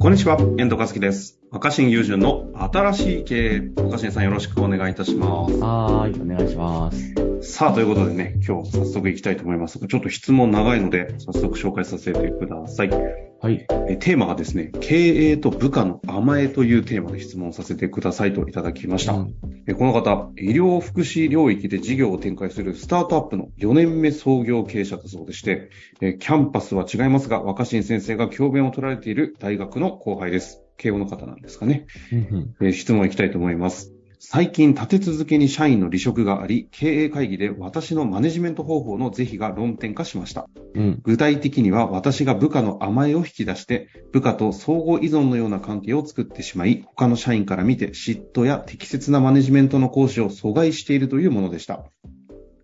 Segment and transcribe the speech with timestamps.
[0.00, 1.38] こんにちは、遠藤和樹です。
[1.50, 3.82] 若新友人の新しい経営。
[3.82, 5.58] 若新さんよろしくお願いいたします。
[5.58, 7.12] はーい、お願いします。
[7.42, 13.29] さあ、ということでね、今日早速行きたいと思いますが、ちょっと質問長いので、早速紹介させてください。
[13.42, 13.66] はい。
[13.88, 19.14] えテーマがですね、経営と部下の甘えというテーマで質問させてくださいといただきました。
[19.14, 19.34] うん
[19.66, 25.70] えこの方、医療福祉領域で事業を展開するスタートアップの4年目創業経営者だそうでして、
[26.00, 30.62] えキャンパスは違いますが、若新先生が教鞭を取られている大学の後輩です。
[30.76, 31.86] 慶応の方なんですかね。
[32.12, 33.92] うんえー質問いきたいと思います。
[34.22, 40.46] 最近立て続けに社員の離職があり、経営会議で私のマネジメント方法の是非が論点化しました。
[40.74, 41.00] うん。
[41.02, 51.86] 具体的には私が部下の甘えを引き出して、部下と相互依存のような関係を作ってしまい、他の社員から見て嫉妬や適切なマネジメントの行使を阻害しているというものでした。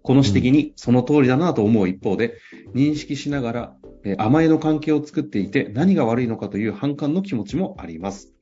[0.02, 2.34] この指摘にその通りだなと思う一方で、
[2.74, 8.35] 認識しながら、えー甘えの関係を作っていて何が悪いのかという反感の気持ちもあります。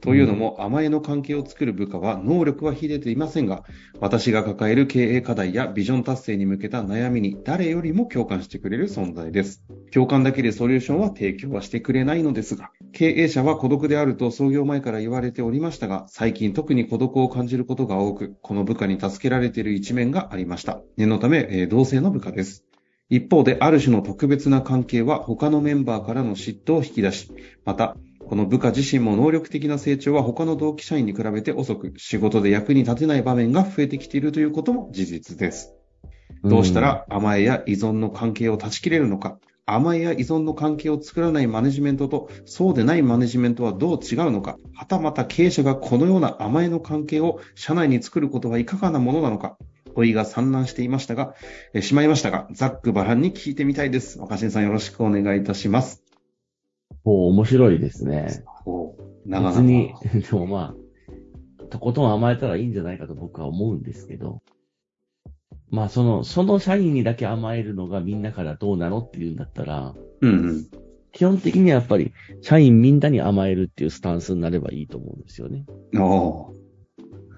[0.00, 3.64] というのも、甘えの関係を作る部下は能力は秀でていませんが、
[4.00, 9.62] 私が抱える経営課題やビジョン達成に向けた悩みに誰よりも共感してくれる存在です。
[9.92, 20.80] 共感だけでソリューションは提供はしてくれないのですが、経営者は孤独であると創業前から言われておりましたが、最近特に孤独を感じることが多く、この部下に助けられている一面がありました。
[20.96, 22.64] 念のため、えー同性の部下です。
[23.10, 27.30] 一方で、ある種の特別な関係は他のメンバーからの嫉妬を引き出し、
[27.64, 27.96] また、
[28.34, 35.72] この部下自身も能力的な成長は他の同期社員に比べて遅く、仕事で役に立てない場面が増えてきているということも事実です。
[36.42, 49.58] どうしたら甘えや依存の関係を断ち切れるのか、甘えや依存の関係を作らないマネジメントと、そうでないマネジメントはどう違うのか、はたまた経営者がこのような甘えの関係を社内に作ることはいかがなものなのか、
[49.94, 51.36] 問いが散乱していましたが、
[51.72, 54.18] えーしまいましたが、ざっくばらんに聞いてみたいです。
[54.18, 56.03] 若新さんよろしくお願いいたします。
[57.04, 58.44] お面白いですね。
[58.66, 58.94] お
[59.26, 60.74] 長々別に、 でもま
[61.60, 64.42] あ、とことん甘えたらいいんじゃないかと僕は思うんですけど、
[65.70, 70.66] まあその、その社員にだけ甘えるのがみんなからどうなのっていうんだったら、うんうん。
[71.12, 72.12] 基本的にはやっぱり
[72.42, 75.64] 社員みんなに甘えるっていうスタンスになればいいと思うんですよね。
[75.96, 76.64] おー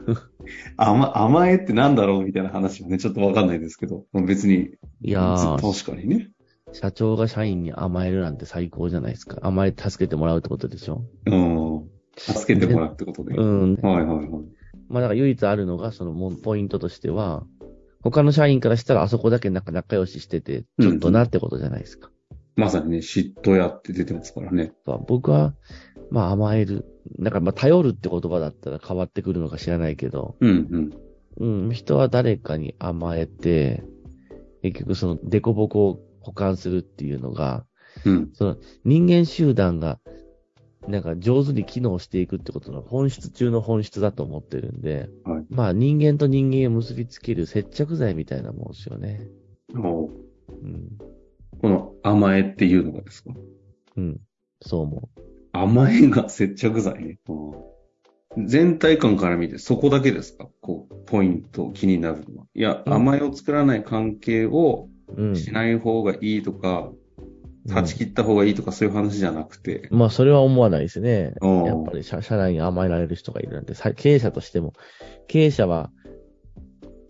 [0.77, 4.71] 甘甘えってなんだろうみたいな話はね、ちょっとわかんないですけど、別に、
[5.03, 6.31] いやー、確かにね。
[6.79, 9.39] 社長が社員に甘えるなんて最高じゃないですか。
[9.41, 11.05] 甘えて助けてもらうってことでしょ？
[11.25, 11.89] うん。
[12.19, 13.35] 助けてもらうってことで。
[13.35, 13.75] うん。
[13.77, 14.29] はいはいはい。
[14.89, 17.45] まあだから唯一あるのが、そのポイントとしては、
[18.03, 22.11] 他の社員からしたらあそこだけなんか仲良ししてて、ちょっとなってことじゃないですか。
[22.57, 24.73] まさにね、嫉妬やって出てますからね。
[24.85, 25.55] まあ僕は、
[26.11, 26.85] まあ甘える。
[27.19, 30.91] なんかまあ頼るって言葉だったら変わってくるのか知らないけど、うん
[31.39, 31.67] うん。
[31.69, 33.83] うん、人は誰かに甘えて、
[34.63, 37.65] 結局そのデコボコを保管するっていうのが、
[38.05, 38.31] うん。
[38.35, 39.99] その人間集団が、
[40.89, 49.27] なんか上手に機能していくってことの本質中の本質だと思ってるんで、はいまあ人間と人間を結びつける接着剤みたいなもんですよね。
[49.75, 50.11] おう
[50.65, 50.99] ん。
[51.61, 53.31] この甘えっていうのがですか？
[53.97, 54.21] うん。
[54.63, 55.09] そう思
[55.53, 57.05] 甘えが接着剤？
[57.05, 57.19] ね。
[57.29, 57.53] うん
[58.47, 60.47] 全体感から見てそこだけですか？
[60.61, 62.47] こう、ポイント気になるのは。
[62.55, 65.23] いや、うん甘えを作らない関係をう。
[65.23, 65.37] うん。
[65.37, 66.91] しない方がいいとか、
[67.67, 69.89] 断ち切った方がいいとかそういう話じゃなくて。
[69.91, 71.35] まあ、それは思わないですね。
[71.41, 74.73] うんやっぱり社社内に甘えられる人がいるなんて、さ経営者としても、
[75.27, 75.91] 経営者は、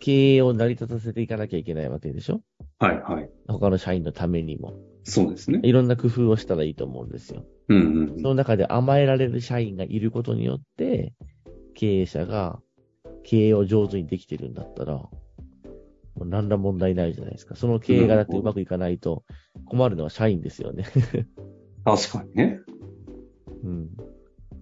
[0.01, 2.41] 経営を成り立たせていかなきゃいけないわけでしょ？
[2.79, 3.31] はいはい。
[3.49, 4.75] 他の社員のためにも。
[5.05, 5.61] そうですね。
[5.63, 7.45] いろんな工夫をしたらいいと思うんですよ。
[7.69, 8.21] うんうんうん。
[8.21, 11.13] その中で甘えられる社員がいることによって、
[11.75, 12.61] 経営者が
[13.25, 15.03] 経営を上手にできてるんだったら、
[16.25, 17.55] 何ら問題ないじゃないですか。
[17.57, 19.25] その経営がだってうまくいかないと
[19.67, 20.85] 困るのは社員ですよね。
[21.85, 22.61] 確かにね。
[23.63, 23.91] うん。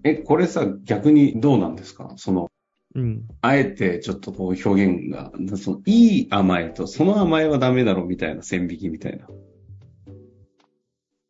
[0.03, 2.13] え、これさ、逆にどうなんですか？
[2.17, 2.51] その、
[2.93, 3.27] うん。
[3.41, 9.27] あえてちょっとこう表現が、そのいい甘えとその甘えはダメだろみたいな線引きみたいな。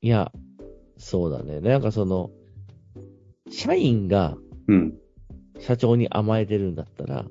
[0.02, 0.32] いや、
[0.98, 1.62] そうだね。
[1.62, 2.32] なんかその、
[3.50, 4.38] 社員が
[4.68, 4.98] うん。
[5.60, 7.26] 社長に甘えてるんだったら、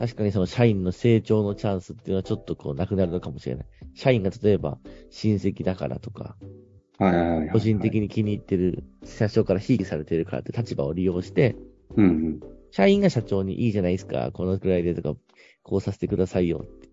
[0.00, 3.66] 確かにその社員の成長のチャンスっていうのはちょっとこうなくなるのかもしれない。
[3.94, 4.78] 社員が例えば
[5.10, 6.36] 親戚だからとか、
[6.98, 7.48] はいはいはいはい。
[7.50, 11.54] 個人的に気に入ってる、社長からひいきされてるからって立場を利用して、
[11.96, 12.40] うんうん。
[12.70, 15.20] 社員が社長にいいじゃないですか、このくらいでとか、
[15.62, 16.88] こうさせてくださいよって。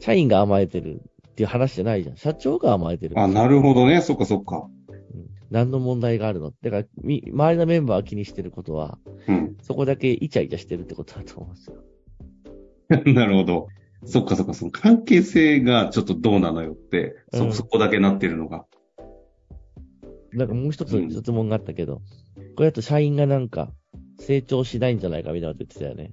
[0.00, 2.16] 社員が甘えてるっていう話じゃないじゃん。
[2.16, 3.20] 社長が甘えてる。
[3.20, 4.00] あ、なるほどね。
[4.00, 4.66] そっかそっか。
[4.88, 6.52] うん何の問題があるの？
[6.60, 8.98] だから、み、周りのメンバーが気にしてることは、
[9.28, 9.56] うん。
[9.62, 11.76] そこだけイチャイチャしてるってことだと思うんですよ。
[13.14, 13.68] なるほど。
[14.04, 18.66] そっかそっか、その関係性がちょっとどうなのよって、そ、うんそこだけなってるのが。
[20.32, 22.02] なんかもう一つ質問があったけど、
[22.56, 23.72] これだと社員がなんか
[24.18, 26.12] 成長しないんじゃないかみたいなこと言ってたよね。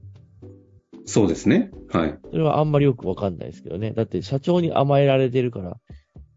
[1.06, 1.72] そうですね。
[1.90, 2.18] はい。
[2.31, 3.92] それはあんまりよくわかんないですけどね。
[3.92, 5.78] だって社長に甘えられてるから、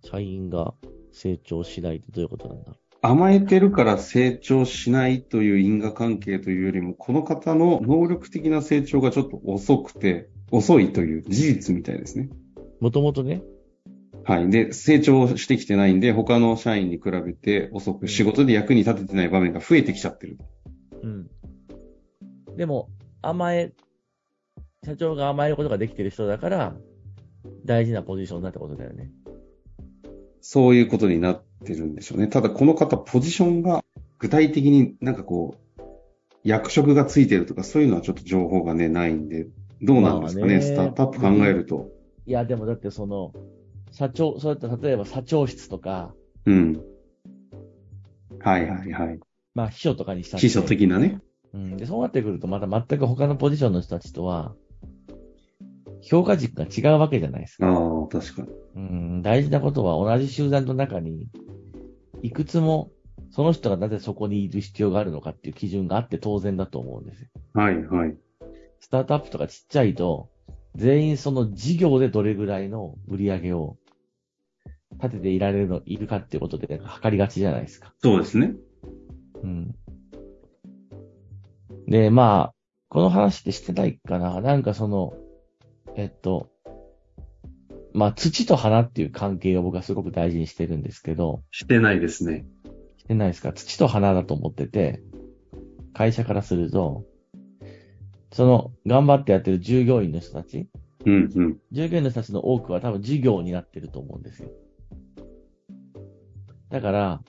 [0.02, 0.74] 社員が
[1.12, 12.28] 成長しないってどういうことなんだろ甘えてるから成長しないという因果関係というよりも、この方の能力的な成長がちょっと遅くて、遅いという事実みたいですね。
[12.80, 12.84] う。
[12.84, 13.42] もともとね、
[14.26, 14.50] はい。
[14.50, 20.38] で、成長してきてないんで、他の社員に比べて遅く仕事で役に立ててない場面が増えてきちゃってる。
[21.02, 21.30] うん。
[22.56, 22.88] でも、
[23.22, 23.72] 甘え、
[24.84, 26.76] 社長が甘えることができてる人だから、
[27.64, 29.12] 大事なポジションだってことだよね。
[30.48, 32.28] そういうことになってるんでしょうね。
[32.28, 33.82] ただこの方、ポジションが
[34.20, 35.80] 具体的になんかこう、
[36.44, 39.48] 役職がついてるとかそういうのはちょっと情報がね、ないんで、
[39.82, 41.88] どうなんですかね、まあねスタートアップ考えると。
[42.26, 43.32] いや、でもだってその、
[43.90, 46.14] 社長、そうやって例えば社長室とか、
[46.44, 46.80] うん。
[48.38, 49.18] はいはいはい。
[49.52, 51.18] まあ秘書とかにした秘書的なね。
[51.54, 51.76] うん。
[51.76, 54.54] で、そうなってくるとまた全く他のポジションの人たちとは、
[56.02, 57.66] 評価軸が違うわけじゃないですか。
[57.66, 58.48] ああ、確かに。
[58.76, 59.22] うん。
[59.22, 61.28] 大事なことは同じ集団の中に、
[62.22, 62.90] いくつも、
[63.30, 67.28] その人がなぜそこにいる必要があるのかっていう基準があって当然だと思うんですよ。
[67.54, 68.16] はいはい。
[68.80, 70.28] スタートアップとかちっちゃいと、
[70.74, 73.78] 全員その事業でどれぐらいの売り上げを
[75.02, 77.94] 立てていられるの、いるかっていうことで測りがちじゃないですか。
[78.02, 78.54] そうですね。
[79.42, 79.74] うん。
[81.88, 82.54] で、まあ、
[82.88, 85.14] この話ってしてないかななんかその、
[85.96, 86.50] えっと、
[87.94, 92.44] まあ、土と花っていう関係を僕はすごく大事にしてるんですけど、してないですね。
[92.98, 93.54] してないですか？
[93.54, 95.02] 土と花だと思ってて、
[95.94, 97.06] 会社からすると、
[98.30, 100.68] その、頑張ってやってる従業員の人たち、
[101.06, 101.58] うんうん。
[101.72, 104.50] 従業員の人たちの多くは多分事業になってると思うんですよ。
[106.68, 107.22] だから、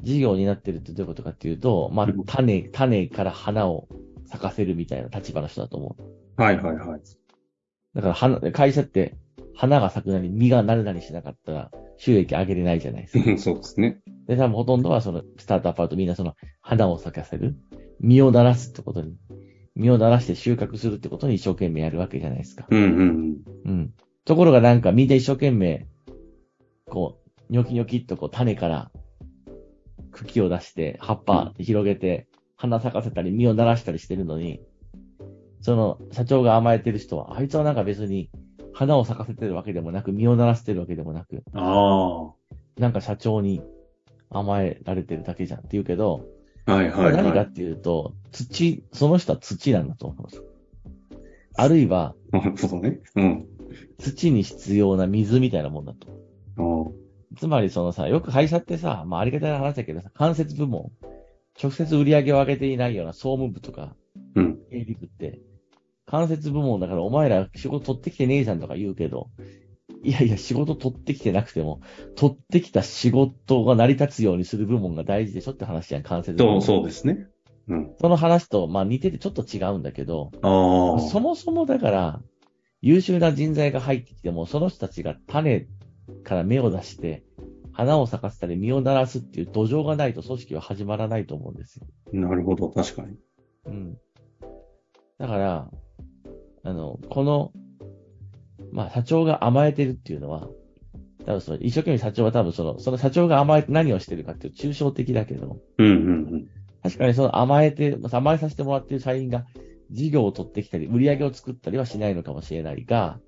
[0.00, 3.88] 事業になってるってどういうことかっていうと、まあうん、種、種から花を
[4.26, 6.42] 咲かせるみたいな立場の人だと思う。
[6.42, 7.00] はいはいはい。
[7.94, 9.14] だから花、会社って
[9.54, 13.30] 花が咲くなり実がなるなりしなかったら収益上げれないじゃないですか。
[13.30, 14.00] うんそうですね。
[14.26, 17.56] で、多分ほとんどはそのスタートアップだとみんなその花を咲かせる。
[18.00, 19.16] 実をならすってことに、
[19.76, 22.66] 実をならして収穫するってことに一生懸命やるわけじゃないですか。
[22.68, 23.94] うんうんうん。
[24.24, 25.86] ところがなんかみんな一生懸命、
[26.86, 28.90] こう、ニョキニョキっとこう種から
[30.10, 32.26] 茎を出して、葉っぱ広げて、
[32.56, 34.60] 花咲かせたり実をならしたりしてるのに、
[35.64, 38.28] その社長が甘えてる人は、あいつはなんか別に
[38.74, 41.42] 花を咲かせてるわけでもなく、実をならせてるわけでもなく、うん。
[41.54, 42.34] あ
[42.76, 43.62] なんか社長に
[44.28, 46.28] 甘えられてるだけじゃんって言うけど、
[46.66, 46.72] あ。
[46.74, 47.16] はいはいはい。
[47.16, 50.44] 何かっていうと、土、その人は土なんだと思うんですよ。
[51.56, 53.00] あるいは、なるほどね。
[53.16, 53.46] うん。
[53.98, 56.08] 土に必要な水みたいなもんだと。
[56.58, 60.92] あつまりそのさ、よく会社ってさ、まあありがたい話だけどさ、間接部門、
[61.58, 63.96] 直接売り上げを上げていないような総務部とか、
[64.34, 64.58] うん。
[64.70, 65.40] 経理部って、
[66.06, 69.30] 間接部門だからお前ら仕事取ってきてねえじゃんとか言うけど、
[70.02, 71.80] いやいや仕事取ってきてなくても、
[72.14, 76.62] 取ってきた仕事が成り立つようにする部門が大事でしょって話じゃん、間接部門。
[76.62, 77.26] そう、ですね。
[77.68, 77.94] うん。
[78.00, 80.30] その話と、まあ似ててちょっと違うんだけど。
[80.42, 82.22] そもそもだから、
[82.82, 85.68] 優秀な人材が入ってきても、その人たちが種
[86.22, 87.24] から芽を出して、
[87.72, 91.86] 花を咲かせたり実をならすっていう土壌がないと組織は始まらないと思うんですよ。
[92.12, 93.16] なるほど、確かに。
[93.66, 93.98] うん。
[95.18, 95.70] だから、
[96.64, 97.52] あの、この、
[98.72, 100.48] まあ、社長が甘えてるっていうのは、
[101.26, 106.48] 多分その、一生懸命社長は多分その、その社長が甘えて何をしてるかっていう抽象的だけど、うんうん
[106.82, 109.46] 確かにその甘えて、甘えさせてもらっている社員が
[109.90, 113.18] 事業を取ってきたり、売り上げを作ったりはしないのかもしれないが、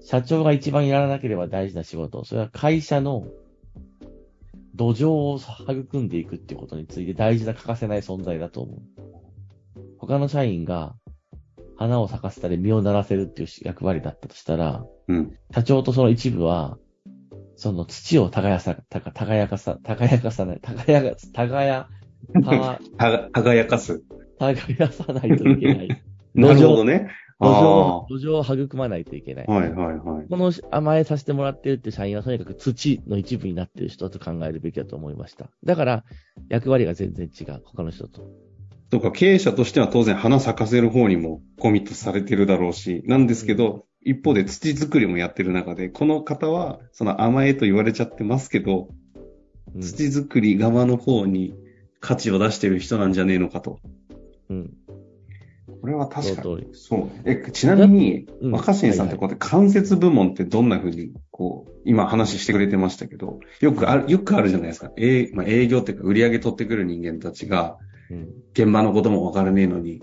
[0.00, 3.26] 社長が一番やらなければ大事な仕事、それは会社の
[4.74, 8.80] 土壌を育んでいくっていうことについて大事な欠かせない存在だと思う。
[9.98, 10.94] 他の社員が
[11.76, 15.16] 花を咲かせたり実をならせるっていう役割だったとしたら、うん。
[15.16, 15.38] うん。
[15.54, 16.78] 社長とその一部は、
[17.56, 21.88] その土を耕さ、たか耕かさ、耕かさない、耕か、耕、
[22.98, 24.02] た、た輝かす。
[24.38, 26.02] 耕さないといけない。
[26.34, 27.08] なるほどね。
[27.38, 29.46] 土あ壌、土壌を育まないといけない。
[29.48, 29.52] あ。
[29.52, 30.26] はいはいはい。
[30.28, 35.50] この甘えさせてもらってるって社員はとにかく土の一部になってる人だと考えるべきだと思いました。
[35.64, 36.04] だから、
[36.48, 37.62] 役割が全然違う。
[37.64, 38.22] 他の人と。
[38.90, 48.88] とか、経営者としては当然花咲かせる方にもコミットされてるだろうし、なんですけど、一方で土作りもやってる中で、この方は、その甘えと言われちゃってますけど、
[49.74, 49.80] うん。
[49.80, 51.54] 土作り側の方に
[52.00, 53.80] 価値を出してる人なんじゃねえのかと。
[54.48, 54.74] うん。
[55.80, 57.10] これは確かにそう。
[57.24, 64.92] え、ちなみに、うん若新さんってこうやって関節部門ってどんな風に、こう、今話してくれてましたけど、よくある、よくあるじゃないですか。
[64.96, 67.78] えまあ、営業っていうか売り上げ取ってくる人間たちが、
[68.10, 68.28] うん。
[68.52, 70.02] 現場のこともわからねえのに、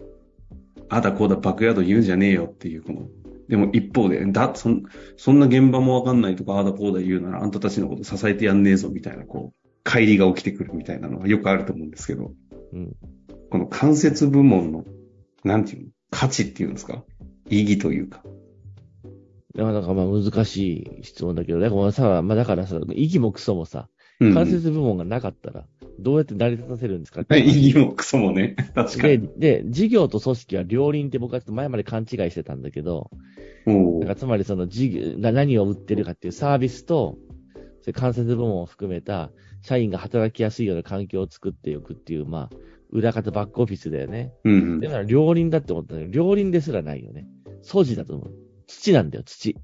[0.89, 3.07] あだこうだバックヤード言うんじゃねえよっていう、この、
[3.47, 4.83] でも一方で、だ、そん、
[5.17, 12.31] そんな現場もわかんないとか、あだこうだ言うなら、あんたたちのこと支えてやんねえぞみたいな、こう、乖離が起きてくるみたいなのがよくあると思うんですけど、
[12.73, 12.95] うん。
[13.49, 14.85] この関節部門の、
[15.43, 17.03] なんていうの価値っていうんですか？
[17.49, 18.23] 意義というか。
[19.55, 20.57] なかなかまあ難し
[21.01, 25.65] い質問だけど、だからさ、まあだからさ、意義もクソもさ、うん関節部門がなかったら、
[25.99, 27.21] どうやって成り立たせるんですか？
[27.21, 28.55] っ て意義もクソもね。
[28.75, 29.29] 確かで、に。
[29.37, 33.11] で、事業と組織は両輪って僕はちょっと前まで勘違いしてたんだけど、
[33.65, 37.17] おーだからつまりその事業、な何を売ってるかっていうサービスと、
[37.81, 39.31] それ関節部門を含めた、
[39.61, 42.55] 社員が働きやすいような環境を作っておくっていう、まあ、
[42.89, 44.33] 裏方バックオフィスだよね。
[44.43, 47.27] うんうんだから両輪だって思ったんだけど、両輪ですらないよね。
[47.61, 48.31] 素地だと思う。
[48.67, 49.55] 土なんだよ、土。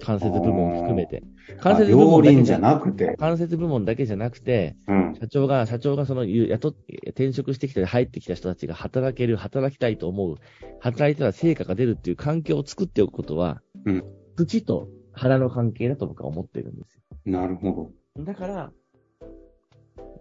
[0.00, 1.22] 関節部門を含めて。
[1.60, 3.16] 関節部両門だけじゃなくて。
[3.18, 5.14] 関節部門だけじゃなくて、うん。
[5.18, 6.74] 社長が、社長がその、雇っ、
[7.08, 10.36] 転職してきたり入ってきた人たちが働ける、働きたいと思う、
[10.80, 14.04] 働いたら成果が出るっていう環境を作っておくことは、うん
[14.36, 17.90] 土と腹の関係だと僕は思ってるんですなるほよ。
[18.24, 18.72] だから、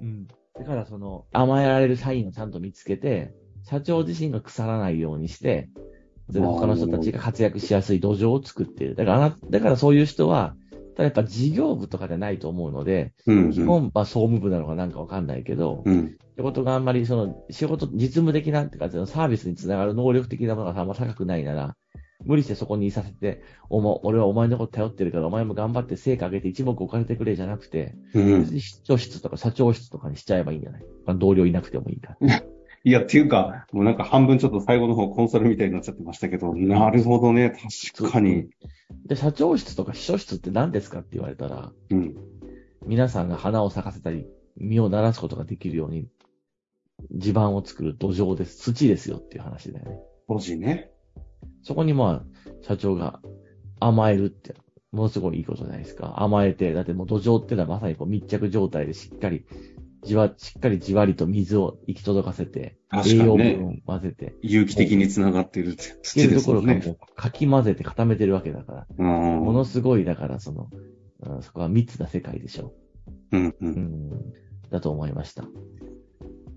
[0.01, 0.27] うん。
[0.27, 5.69] だからその、甘えられる社員をちゃんと見つけて、社長自身が腐らないようにして、
[6.33, 8.95] 他の人たちが活躍しやすい土壌を作っている。
[8.95, 10.55] だからだからそういう人は、
[10.95, 13.33] ただやっぱ事業部とかじゃないと思うので、ど。
[13.33, 13.51] うん、うん。
[13.51, 16.17] 基本は総務部なのかなんかわかんないけど、うん。
[16.35, 21.75] 仕事があんまりその、仕事、実務的なっていうか、そのサービスにつながる能力的なものがあんま高くないなら、
[22.25, 28.53] 無理してそこにいさせて、おも、俺はお前のこと頼ってるから、お前も頑張って成果上げて一目置かれてくれじゃなくて、うん別。
[28.55, 30.81] に出張室とか社長室とかにしちゃえばいいんじゃない？
[31.05, 32.41] まあ同僚いなくてもいいから。
[32.87, 37.53] いや、っていうか、もうなんか半分ちょっと最後の方コンサルみたいになっちゃってましたけど、なるほどね。
[37.93, 38.47] 確かに。
[39.05, 42.15] で、社長室とか秘書室って何ですかって言われたら、うん。
[42.85, 44.25] 皆さんが花を咲かせたり、
[44.55, 46.07] 実を鳴らすことができるように、
[47.11, 48.71] 地盤を作る土壌です。
[48.71, 49.99] 土ですよっていう話だよね。
[50.29, 50.89] 文字ね。
[51.63, 52.25] そこにまあ、
[52.61, 53.19] 社長が
[53.81, 54.55] 甘えるって、
[54.93, 56.23] ものすごいいいことじゃないですか。
[56.23, 59.45] 甘えて、だってもう土壌ってのはまさにこう密着状態でしっかり、
[60.07, 66.75] じわ、しっかりじわりと水を行き届かせて、ね養分を混ぜて、有機的に繋がってるつけ土ですもんね。
[66.75, 69.05] ころがもうかき混ぜて固めてるわけだから、うん。
[69.43, 70.69] ものすごい、だからその、
[71.19, 72.73] うんそこは密な世界でしょ
[73.31, 73.47] うんう。
[73.49, 73.55] う。
[73.61, 74.09] うんん、
[74.69, 75.43] だと思いました。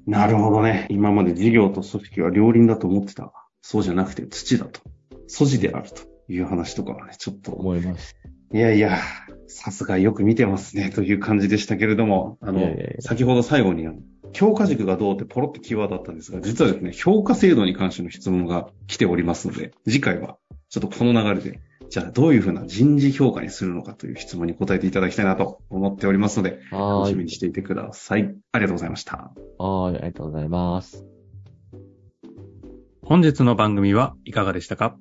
[0.06, 0.86] なるほどね。
[0.90, 3.32] 今まで事業と組織は両輪だと思ってた。
[3.62, 4.80] そうじゃなくて土だと。
[5.26, 7.52] 素地であるという話とかはね、ちょっと。
[7.52, 8.16] 思います。
[8.52, 8.98] いやいや、
[9.46, 13.86] さすがよく見てますね、という感じでしたけれども、あの、いやいやいや先ほど最後に
[14.32, 20.36] 評価軸がどうってポロってキーワードだったんですが、実はですね、評価制度に関しての質問が来ておりますので、次回は
[20.68, 26.60] ちょっとこの流れで、じゃあどういうふうな人事評価にするのかという質問に答えていただきたいなと思っておりますので。
[26.70, 28.34] 楽しみにしていてください。
[28.52, 29.32] ありがとうございました。
[29.58, 31.04] はーい、ありがとうございます。
[33.02, 34.96] 本日の番組はいかがでしたか？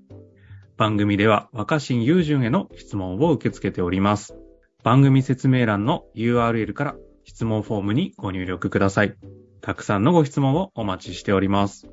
[0.79, 4.38] 番組では若新雄純への質問を受け付けております。
[4.81, 6.95] 番組説明欄の URL から
[7.25, 9.17] 質問フォームにご入力ください。
[9.59, 11.89] たくさんのご質問をお待ちしております。